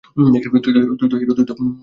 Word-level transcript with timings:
তুই 0.63 1.07
তো 1.09 1.15
হিরো। 1.15 1.33